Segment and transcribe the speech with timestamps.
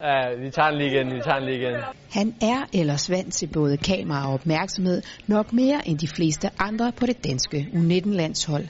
[0.00, 1.80] Ja, vi tager den lige igen, vi tager den lige igen.
[2.10, 6.92] Han er ellers vant til både kamera og opmærksomhed, nok mere end de fleste andre
[6.92, 8.66] på det danske U19-landshold.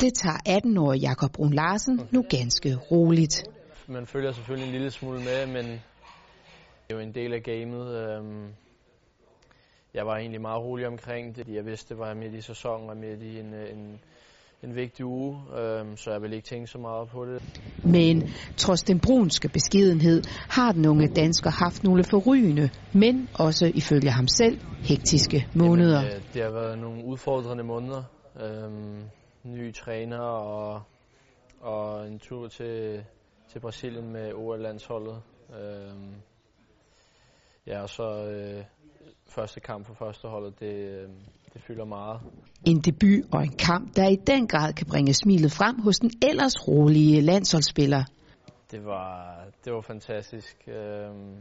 [0.00, 3.44] Det tager 18-årige Jakob Brun Larsen nu ganske roligt.
[3.86, 7.86] Man følger selvfølgelig en lille smule med, men det er jo en del af gamet.
[7.96, 8.46] Øhm,
[9.94, 11.48] jeg var egentlig meget rolig omkring det.
[11.48, 14.00] Jeg vidste, det var midt i sæsonen og midt i en, en,
[14.62, 17.42] en vigtig uge, øhm, så jeg vil ikke tænke så meget på det.
[17.84, 24.10] Men trods den brunske beskedenhed har den unge dansker haft nogle forrygende, men også ifølge
[24.10, 26.02] ham selv hektiske måneder.
[26.02, 28.02] Jamen, øh, det har været nogle udfordrende måneder.
[28.40, 29.02] Øhm,
[29.44, 30.82] ny træner og,
[31.60, 33.04] og en tur til,
[33.52, 35.22] til Brasilien med OL-landsholdet.
[35.60, 36.14] Øhm,
[37.66, 38.64] ja, og så øh,
[39.28, 41.08] første kamp for førsteholdet, det, øh,
[41.54, 42.20] det fylder meget.
[42.66, 46.10] En debut og en kamp, der i den grad kan bringe smilet frem hos den
[46.22, 48.04] ellers rolige landsholdsspiller.
[48.70, 50.68] Det var, det var fantastisk.
[50.68, 51.36] Øhm,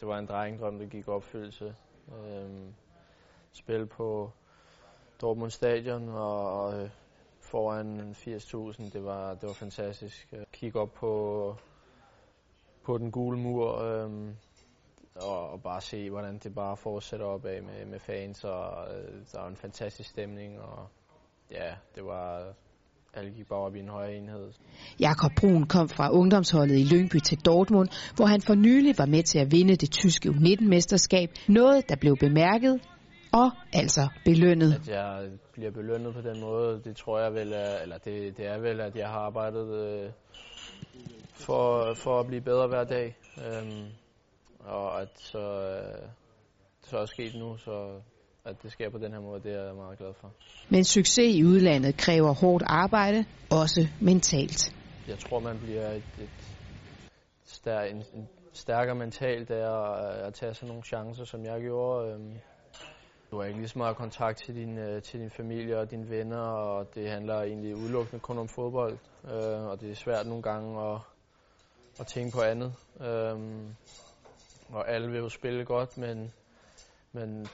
[0.00, 1.74] det var en drengedrøm, der gik opfyldelse.
[2.08, 2.74] Øhm,
[3.52, 4.30] spil på
[5.20, 6.90] Dortmund Stadion og øh,
[7.40, 10.34] foran 80.000, det var, det var fantastisk.
[10.52, 11.56] Kigge op på,
[12.84, 13.68] på den gule mur
[15.14, 19.40] og, og bare se, hvordan det bare fortsætter opad med, med fans, og øh, der
[19.40, 20.88] var en fantastisk stemning, og
[21.50, 22.54] ja, det var,
[23.14, 24.52] alle gik bare op i en højere enhed.
[25.00, 29.22] Jakob Brun kom fra ungdomsholdet i Lyngby til Dortmund, hvor han for nylig var med
[29.22, 31.28] til at vinde det tyske U19-mesterskab.
[31.48, 32.80] Noget, der blev bemærket
[33.32, 34.74] og altså belønnet.
[34.74, 38.46] At jeg bliver belønnet på den måde, det tror jeg vel, er, eller det, det
[38.46, 40.10] er vel, at jeg har arbejdet øh,
[41.34, 43.16] for, for at blive bedre hver dag.
[43.38, 43.88] Øhm,
[44.64, 46.08] og at så, øh,
[46.82, 48.00] så er sket nu, så
[48.44, 50.32] at det sker på den her måde, det er jeg meget glad for.
[50.68, 54.74] Men succes i udlandet kræver hårdt arbejde, også mentalt.
[55.08, 56.56] Jeg tror, man bliver et, et
[57.44, 62.12] stær, en, en stærkere mentalt af at, at tage sådan nogle chancer, som jeg gjorde.
[62.12, 62.34] Øhm,
[63.30, 66.10] du har ikke lige så meget kontakt til din, øh, til din familie og dine
[66.10, 68.98] venner, og det handler egentlig udelukkende kun om fodbold.
[69.24, 70.98] Øh, og det er svært nogle gange at,
[72.00, 72.74] at tænke på andet.
[73.00, 73.38] Øh,
[74.68, 76.32] og alle vil jo spille godt, men,
[77.12, 77.46] men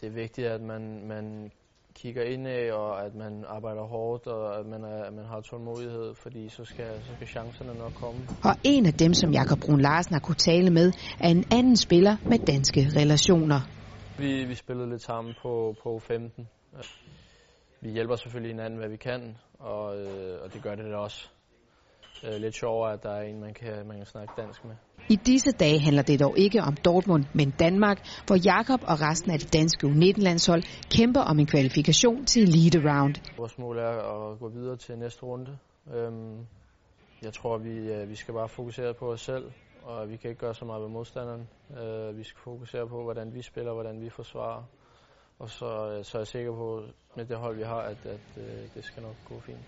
[0.00, 1.50] det er vigtigt, at man, man
[1.94, 6.14] kigger indad, og at man arbejder hårdt, og at man, er, at man har tålmodighed,
[6.14, 8.20] fordi så skal, så skal chancerne nok komme.
[8.44, 11.76] Og en af dem, som Jakob Brun Larsen har kunne tale med, er en anden
[11.76, 13.60] spiller med danske relationer.
[14.18, 16.48] Vi, vi spillede lidt sammen på, på 15.
[17.80, 21.28] Vi hjælper selvfølgelig hinanden, hvad vi kan, og, øh, og det gør det da også.
[22.24, 24.74] Øh, lidt sjovere, at der er en, man kan, man kan snakke dansk med.
[25.10, 29.30] I disse dage handler det dog ikke om Dortmund, men Danmark, hvor Jakob og resten
[29.30, 30.62] af det danske U19-landshold
[30.96, 33.14] kæmper om en kvalifikation til Elite Round.
[33.36, 35.58] Vores mål er at gå videre til næste runde.
[35.94, 36.46] Øhm,
[37.22, 39.52] jeg tror, vi, øh, vi skal bare fokusere på os selv,
[39.82, 41.48] og vi kan ikke gøre så meget ved modstanderen.
[41.78, 44.62] Øh, vi skal fokusere på, hvordan vi spiller, hvordan vi forsvarer.
[45.38, 46.82] Og så, øh, så er jeg sikker på,
[47.16, 49.58] med det hold, vi har, at, at, at det skal nok gå fint.